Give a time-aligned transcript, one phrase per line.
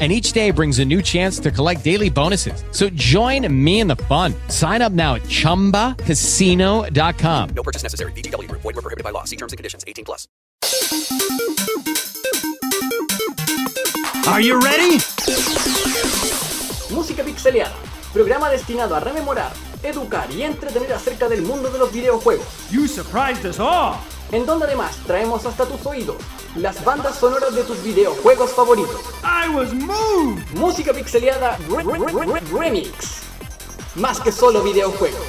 [0.00, 2.64] and each day brings a new chance to collect daily bonuses.
[2.72, 4.34] So join me in the fun.
[4.48, 7.48] Sign up now at ChumbaCasino.com.
[7.54, 8.10] No purchase necessary.
[8.12, 8.50] VGW.
[8.50, 9.22] Void were prohibited by law.
[9.22, 9.84] See terms and conditions.
[9.86, 10.26] 18 plus.
[14.26, 14.98] Are you ready?
[16.90, 17.74] Música Pixeleada,
[18.12, 22.46] programa destinado a rememorar, educar y entretener acerca del mundo de los videojuegos.
[22.70, 23.98] You surprised us all.
[24.34, 26.16] En donde además traemos hasta tus oídos
[26.56, 29.00] las bandas sonoras de tus videojuegos favoritos.
[29.22, 30.44] I was moved.
[30.56, 33.22] Música Pixeleada re- re- re- re- Remix.
[33.94, 35.20] Más que solo videojuegos.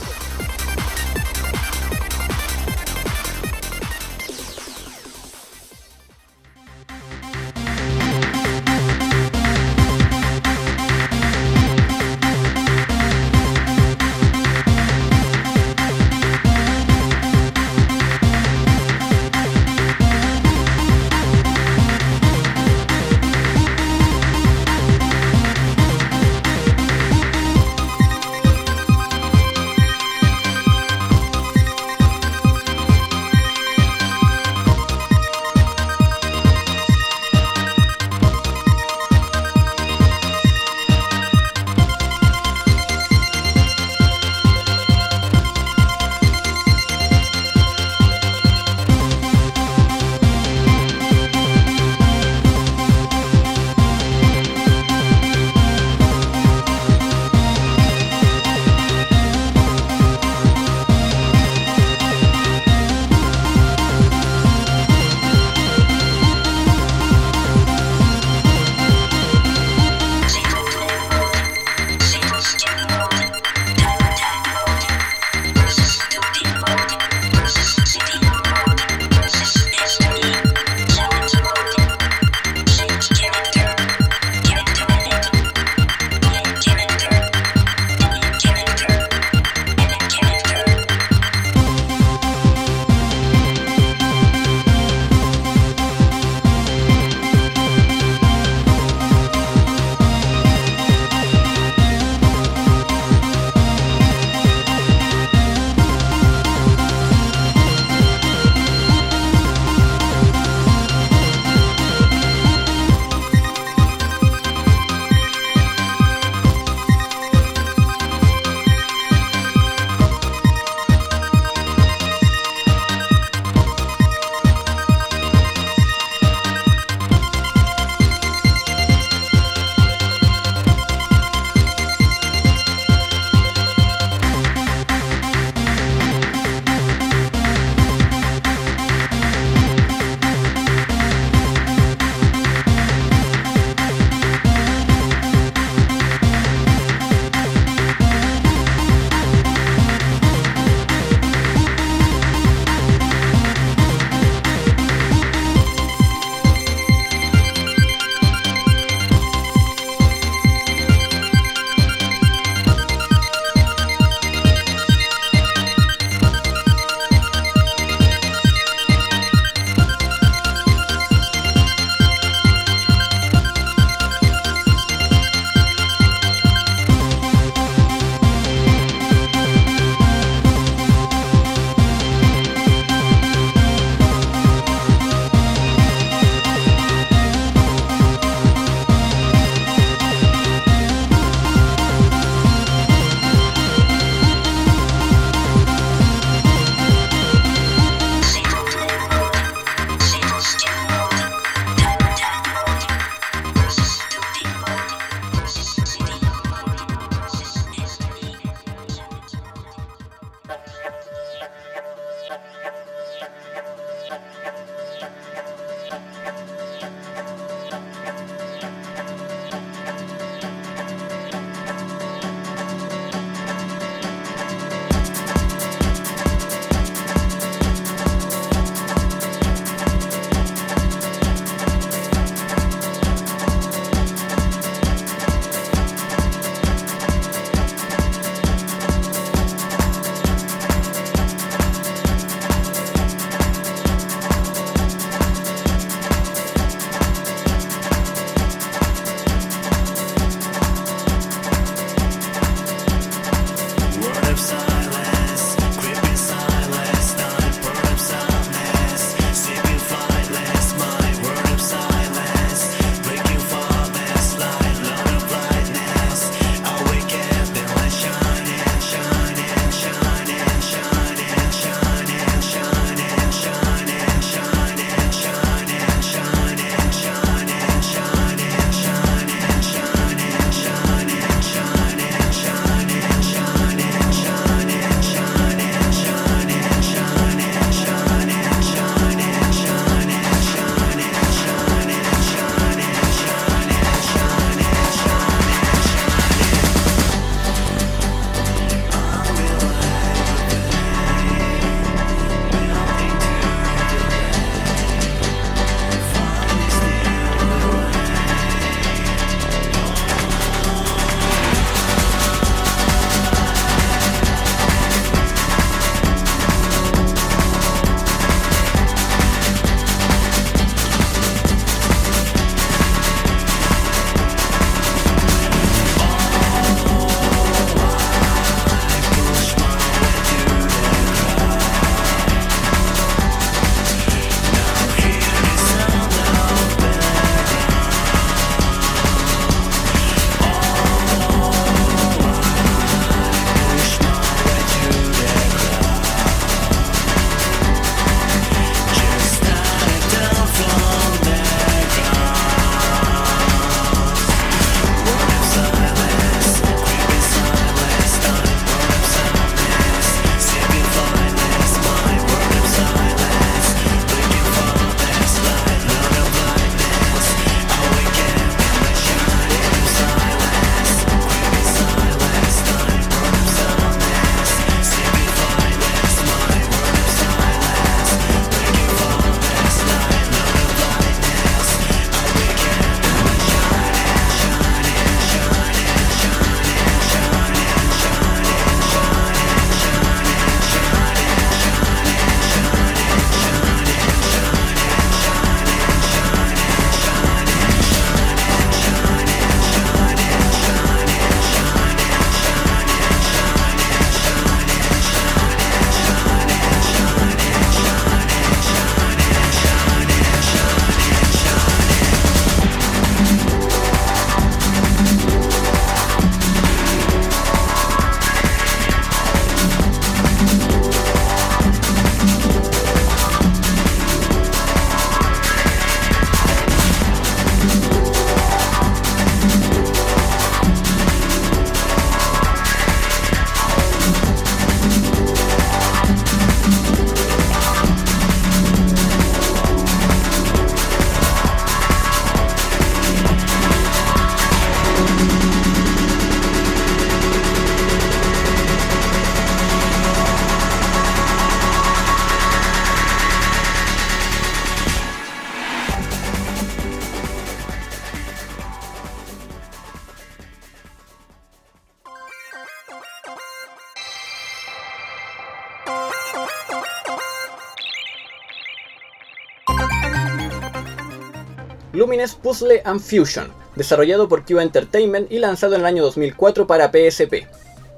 [472.06, 476.92] Lumines Puzzle and Fusion, desarrollado por Q Entertainment y lanzado en el año 2004 para
[476.92, 477.48] PSP,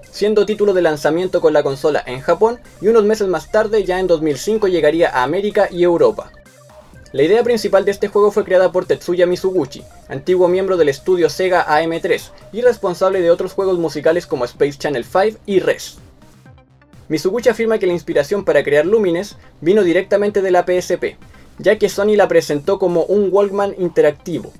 [0.09, 3.99] siendo título de lanzamiento con la consola en Japón y unos meses más tarde, ya
[3.99, 6.31] en 2005, llegaría a América y Europa.
[7.11, 11.29] La idea principal de este juego fue creada por Tetsuya Mizuguchi, antiguo miembro del estudio
[11.29, 15.97] Sega AM3 y responsable de otros juegos musicales como Space Channel 5 y Res.
[17.09, 21.17] Mizuguchi afirma que la inspiración para crear Lumines vino directamente de la PSP,
[21.57, 24.51] ya que Sony la presentó como un Walkman interactivo.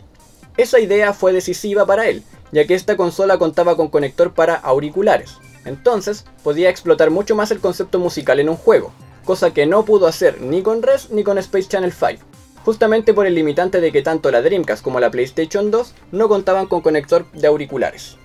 [0.58, 5.38] Esa idea fue decisiva para él, ya que esta consola contaba con conector para auriculares,
[5.68, 8.92] entonces podía explotar mucho más el concepto musical en un juego,
[9.25, 12.24] cosa que no pudo hacer ni con Res ni con Space Channel 5,
[12.63, 16.68] justamente por el limitante de que tanto la Dreamcast como la PlayStation 2 no contaban
[16.68, 18.18] con conector de auriculares.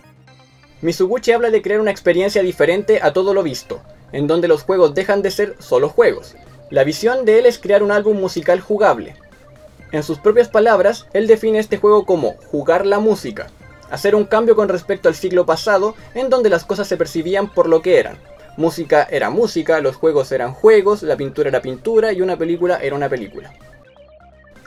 [0.81, 3.81] Mizuguchi habla de crear una experiencia diferente a todo lo visto,
[4.12, 6.35] en donde los juegos dejan de ser solo juegos.
[6.73, 9.14] La visión de él es crear un álbum musical jugable.
[9.93, 13.49] En sus propias palabras, él define este juego como jugar la música,
[13.91, 17.69] hacer un cambio con respecto al siglo pasado, en donde las cosas se percibían por
[17.69, 18.17] lo que eran.
[18.57, 22.97] Música era música, los juegos eran juegos, la pintura era pintura y una película era
[22.97, 23.52] una película.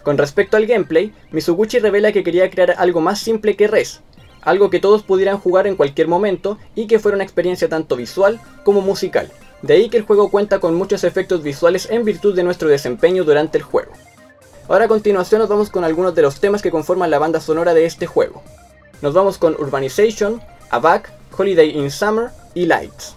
[0.04, 4.02] Con respecto al gameplay, Mizuguchi revela que quería crear algo más simple que Res,
[4.44, 8.40] algo que todos pudieran jugar en cualquier momento y que fuera una experiencia tanto visual
[8.64, 9.32] como musical.
[9.62, 13.24] De ahí que el juego cuenta con muchos efectos visuales en virtud de nuestro desempeño
[13.24, 13.92] durante el juego.
[14.68, 17.74] Ahora a continuación nos vamos con algunos de los temas que conforman la banda sonora
[17.74, 18.42] de este juego.
[19.02, 23.16] Nos vamos con Urbanization, Abac, Holiday in Summer y Lights.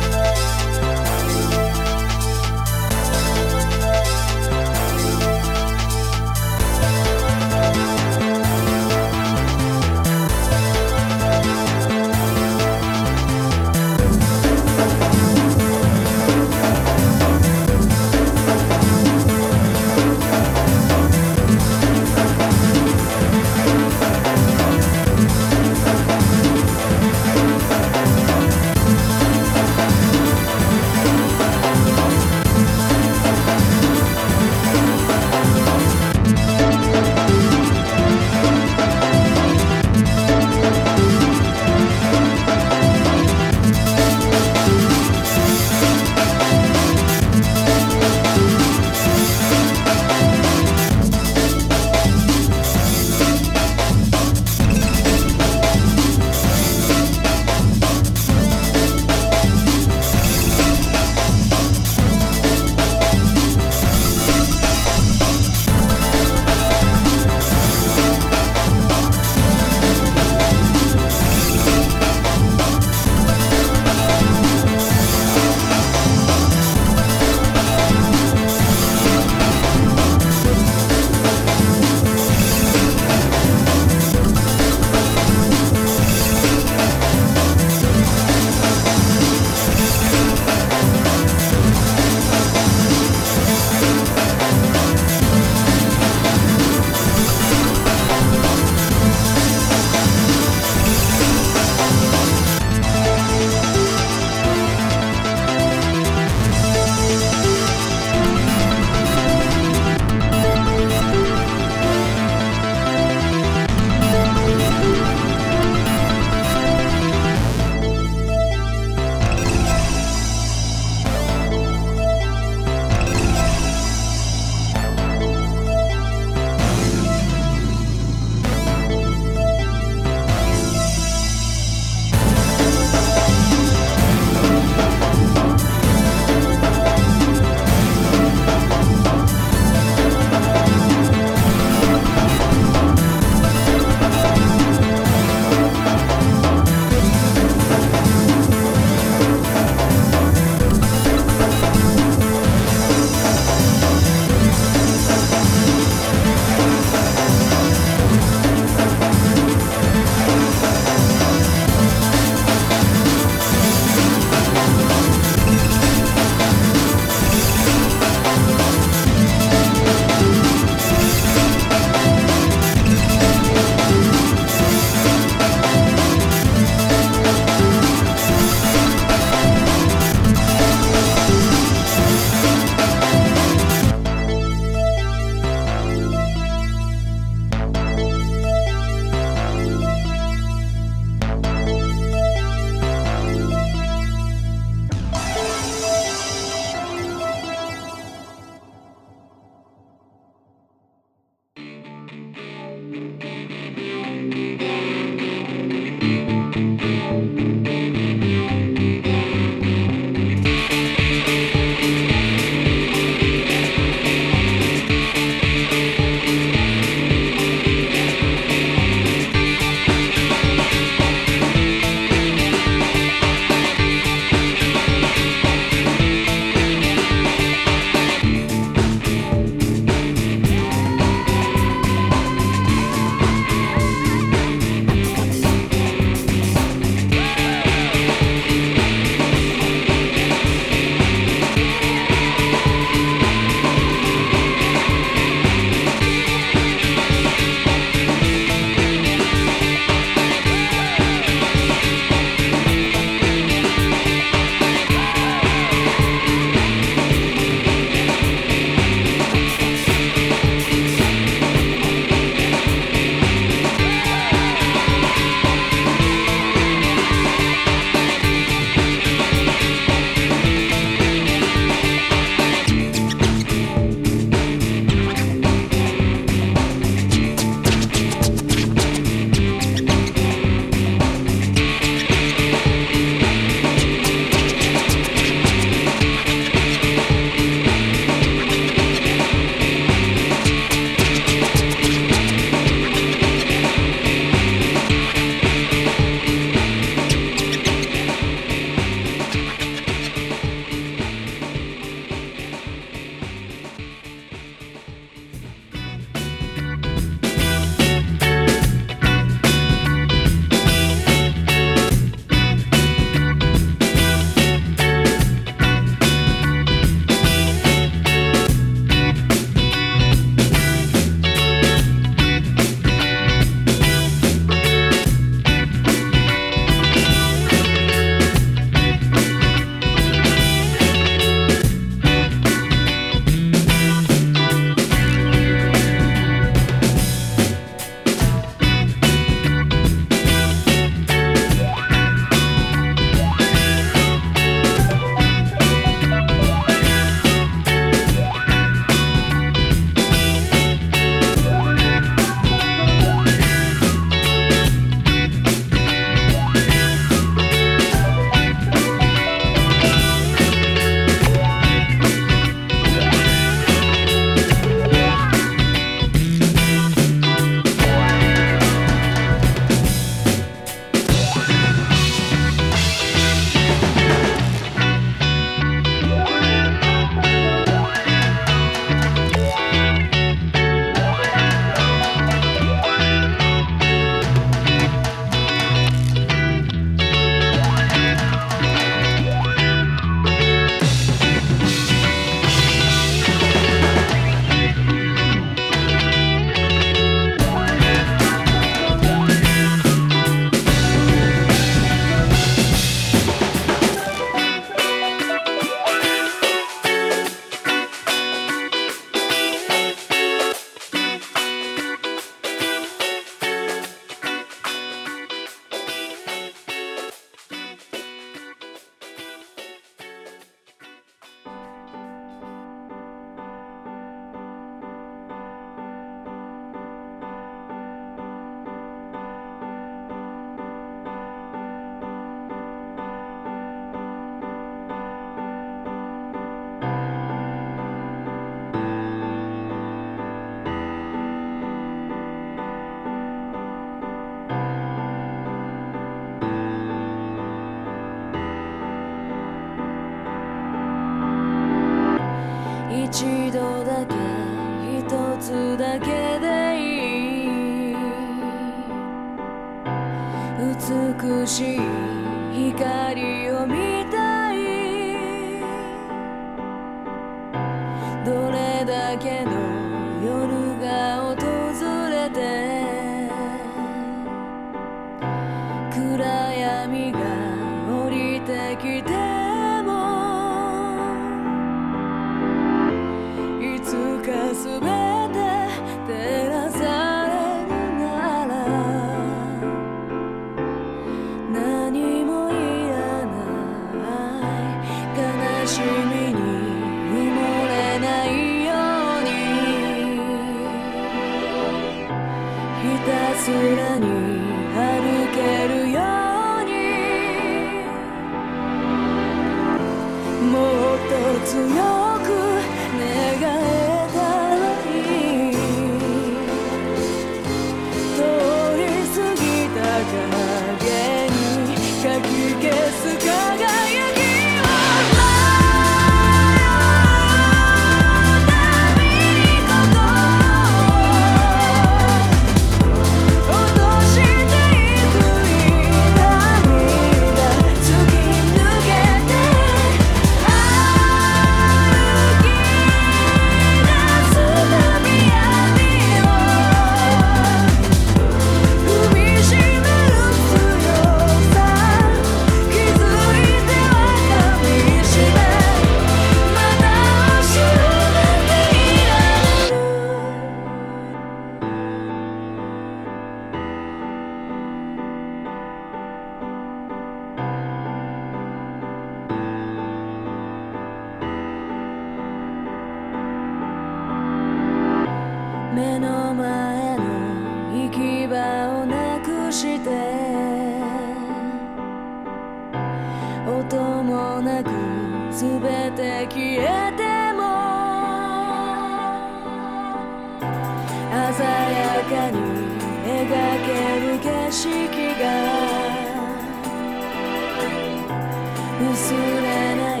[599.06, 600.00] 忘れない。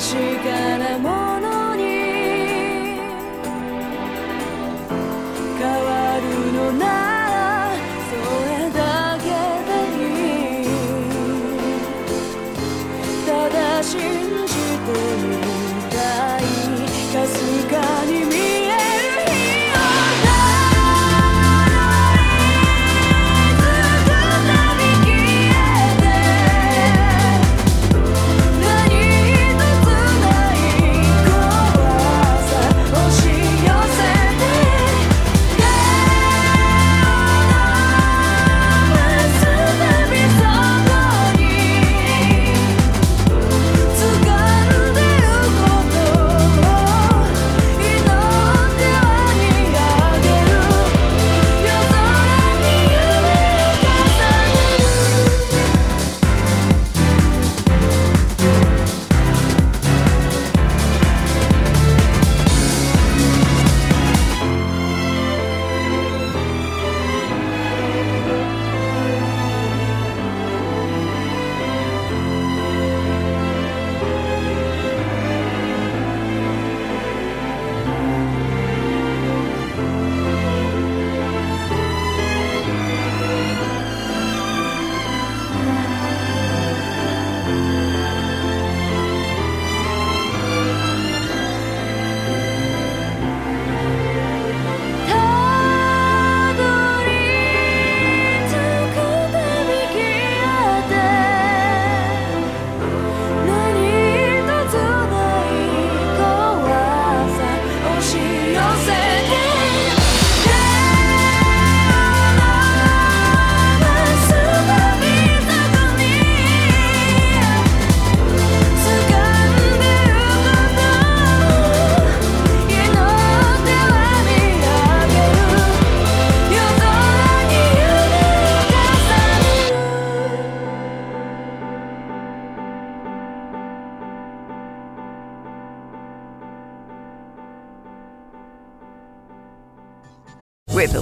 [0.00, 0.10] 確
[0.42, 1.17] かなもの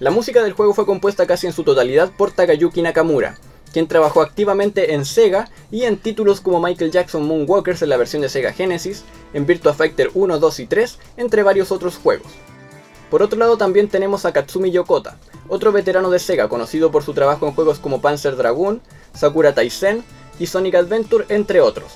[0.00, 3.36] La música del juego fue compuesta casi en su totalidad por Takayuki Nakamura,
[3.72, 8.22] quien trabajó activamente en Sega y en títulos como Michael Jackson Moonwalkers en la versión
[8.22, 9.02] de Sega Genesis,
[9.34, 12.30] en Virtua Fighter 1, 2 y 3, entre varios otros juegos.
[13.10, 17.12] Por otro lado también tenemos a Katsumi Yokota, otro veterano de Sega conocido por su
[17.12, 18.80] trabajo en juegos como Panzer Dragoon,
[19.14, 20.04] Sakura Taisen
[20.38, 21.90] y Sonic Adventure, entre otros.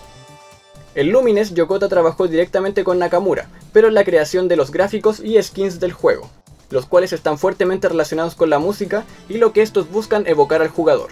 [0.96, 5.40] En Lumines, Yokota trabajó directamente con Nakamura, pero en la creación de los gráficos y
[5.40, 6.28] skins del juego,
[6.72, 10.68] los cuales están fuertemente relacionados con la música y lo que estos buscan evocar al
[10.68, 11.10] jugador.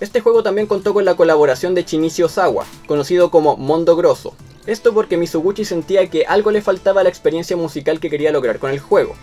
[0.00, 4.34] Este juego también contó con la colaboración de Shinichi Osawa, conocido como Mondo Grosso.
[4.66, 8.58] Esto porque Mizuguchi sentía que algo le faltaba a la experiencia musical que quería lograr
[8.58, 9.14] con el juego.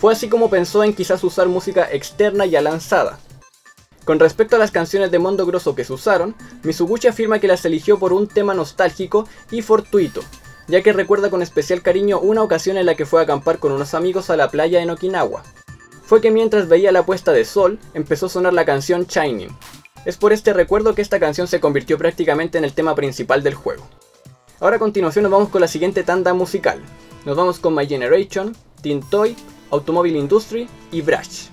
[0.00, 3.18] Fue así como pensó en quizás usar música externa ya lanzada.
[4.04, 7.64] Con respecto a las canciones de Mondo Grosso que se usaron, Mizuguchi afirma que las
[7.64, 10.22] eligió por un tema nostálgico y fortuito,
[10.68, 13.72] ya que recuerda con especial cariño una ocasión en la que fue a acampar con
[13.72, 15.42] unos amigos a la playa en Okinawa.
[16.04, 19.56] Fue que mientras veía la puesta de sol, empezó a sonar la canción Shining.
[20.04, 23.54] Es por este recuerdo que esta canción se convirtió prácticamente en el tema principal del
[23.54, 23.86] juego.
[24.60, 26.80] Ahora a continuación nos vamos con la siguiente tanda musical.
[27.24, 29.36] Nos vamos con My Generation, Teen Toy,
[29.70, 31.48] Automobile Industry y Brush.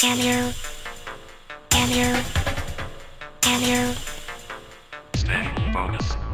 [0.00, 0.50] Can you?
[1.68, 2.22] Can you?
[3.42, 3.94] Can you?
[5.12, 6.29] Spin bonus.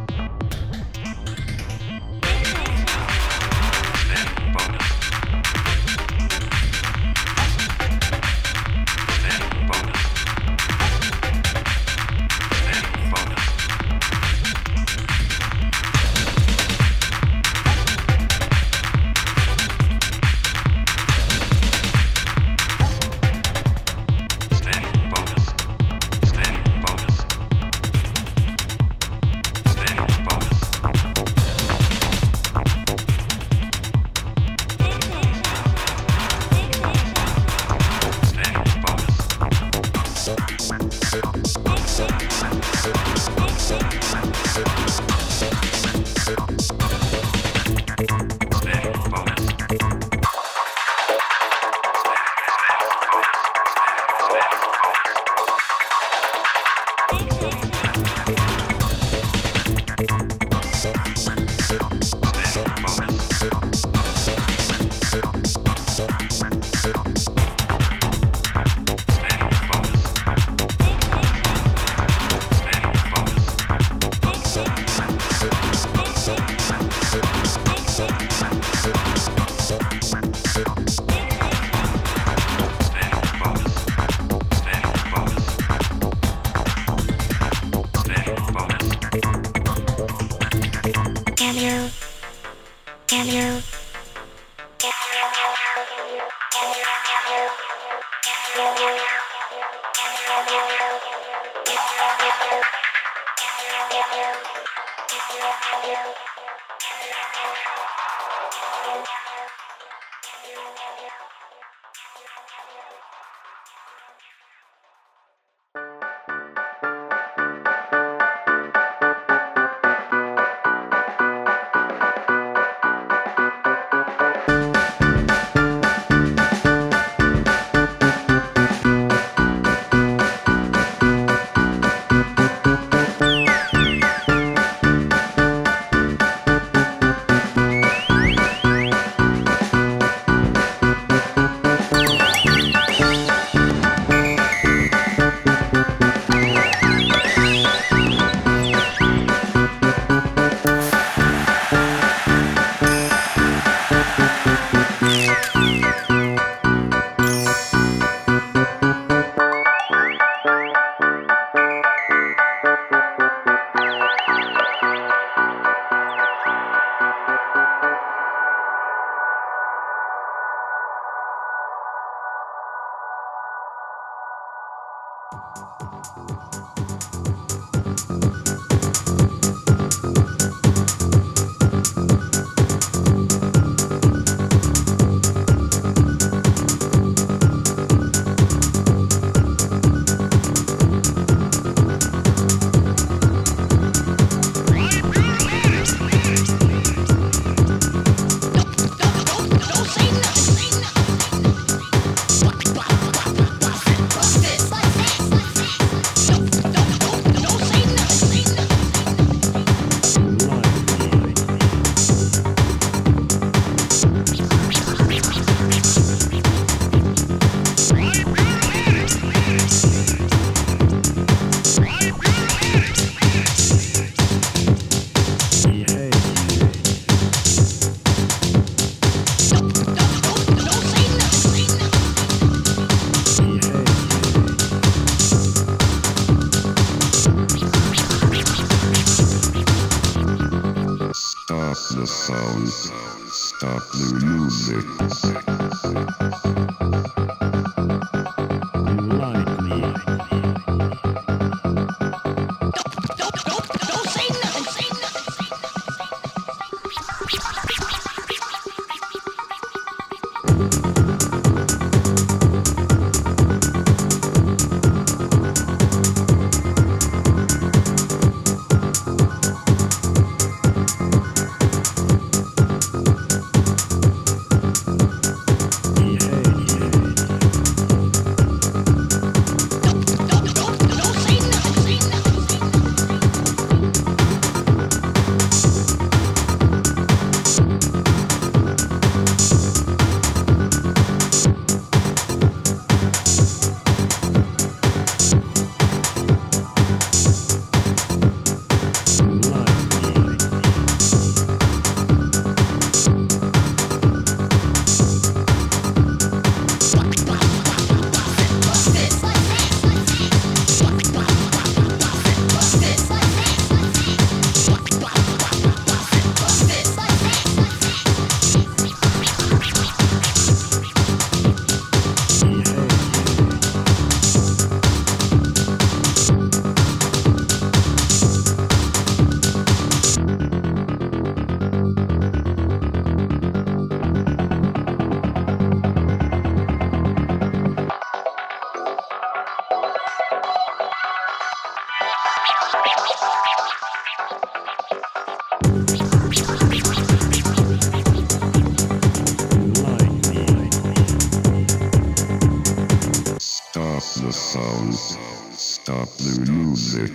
[354.96, 357.12] Stop the music.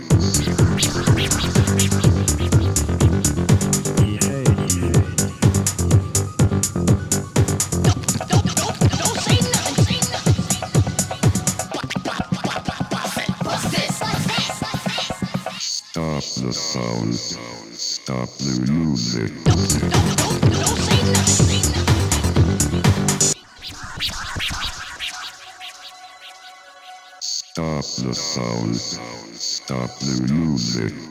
[8.28, 10.04] Don't think nothing.
[15.60, 17.16] Stop the sound.
[17.74, 20.11] Stop the music.
[28.04, 28.76] The sound.
[28.76, 31.11] Stop the music.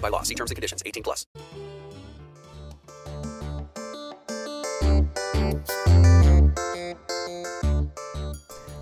[0.00, 0.22] By law.
[0.22, 0.82] See terms and conditions.
[0.84, 1.26] 18 plus.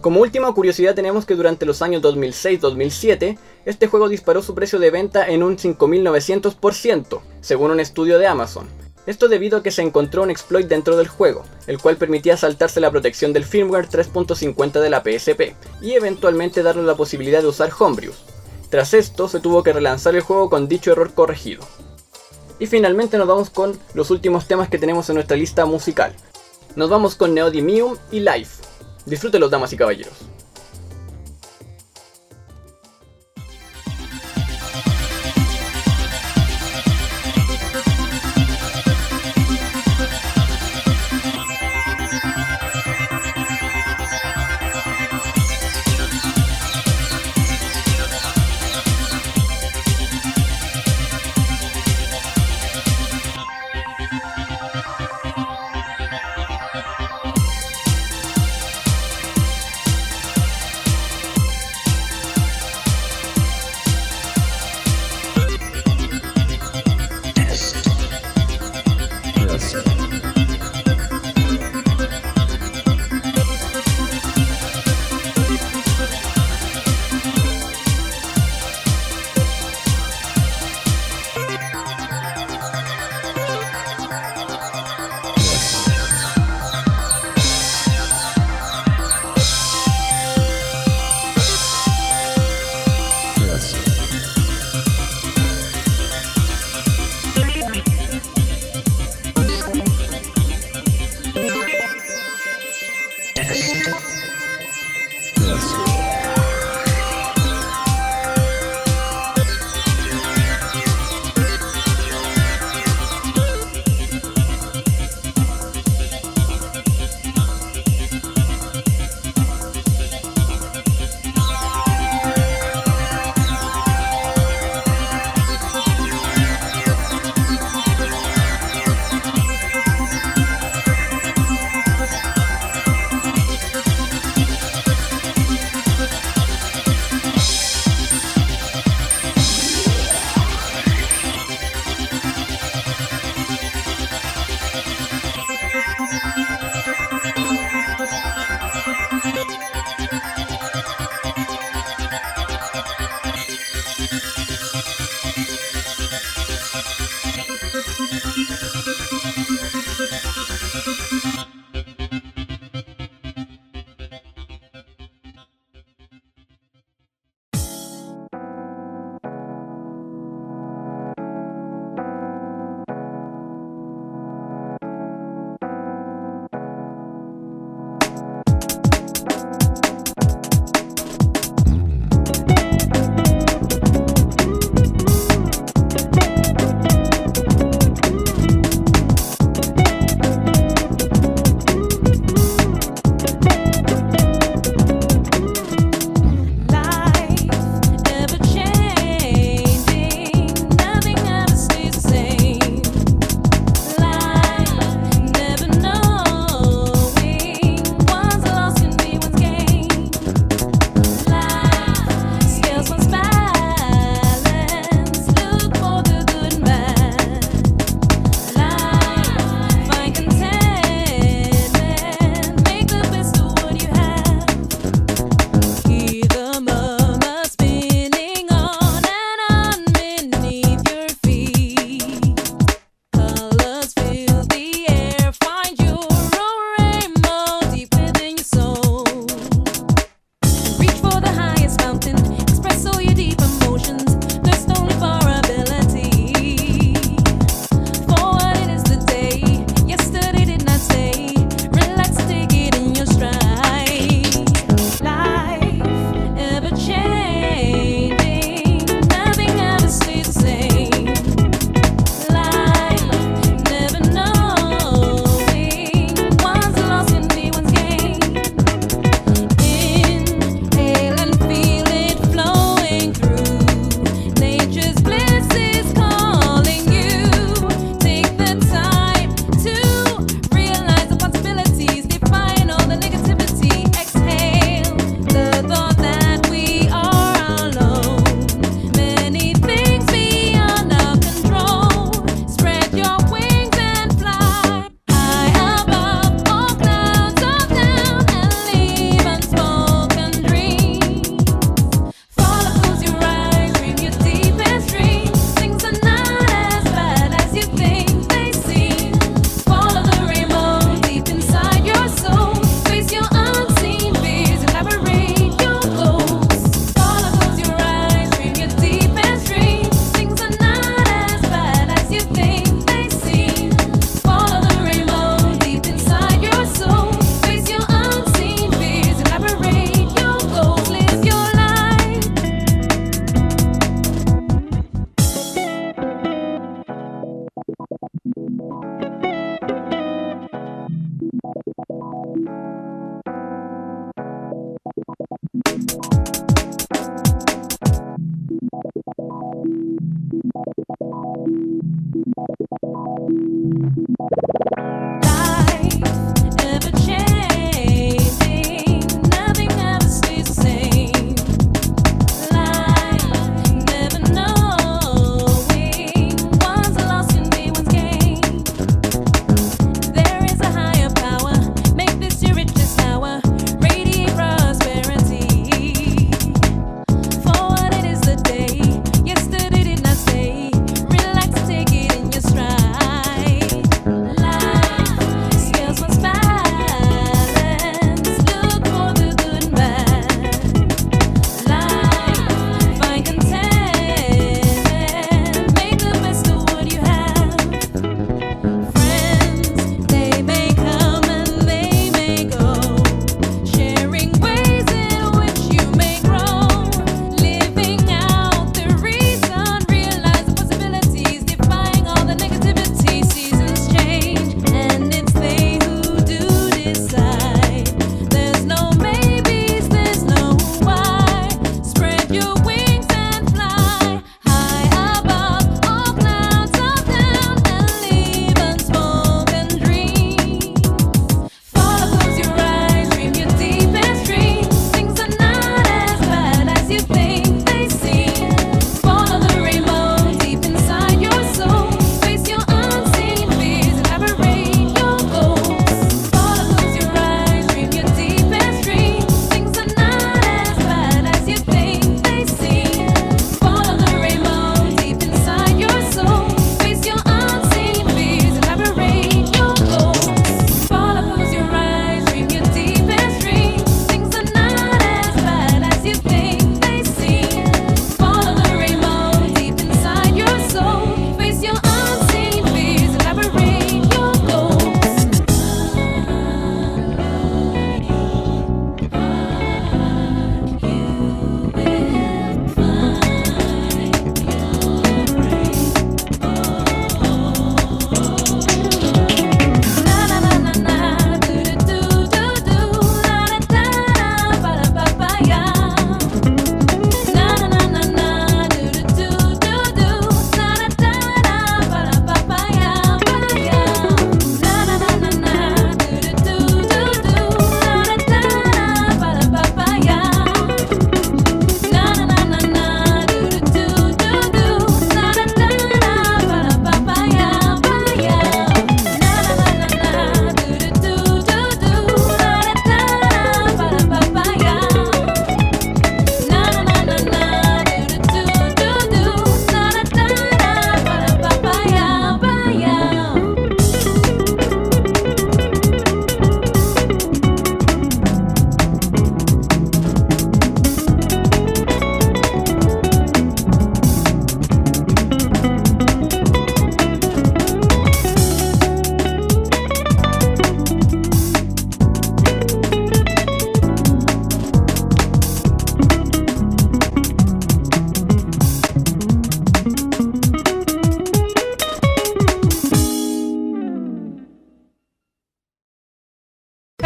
[0.05, 4.91] Como última curiosidad tenemos que durante los años 2006-2007, este juego disparó su precio de
[4.91, 8.69] venta en un 5900%, según un estudio de Amazon.
[9.07, 12.81] Esto debido a que se encontró un exploit dentro del juego, el cual permitía saltarse
[12.81, 17.71] la protección del firmware 3.50 de la PSP, y eventualmente darle la posibilidad de usar
[17.79, 18.34] Homebrews.
[18.75, 21.63] Tras esto, se tuvo que relanzar el juego con dicho error corregido.
[22.59, 26.13] Y finalmente nos vamos con los últimos temas que tenemos en nuestra lista musical.
[26.75, 28.65] Nos vamos con Neodymium y Life.
[29.07, 30.15] Disfrútenlos, damas y caballeros.